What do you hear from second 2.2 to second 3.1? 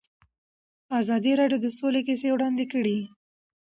وړاندې کړي.